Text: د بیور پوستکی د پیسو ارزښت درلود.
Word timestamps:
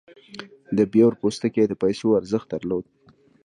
د 0.77 0.79
بیور 0.91 1.13
پوستکی 1.21 1.63
د 1.67 1.73
پیسو 1.81 2.07
ارزښت 2.19 2.47
درلود. 2.53 2.85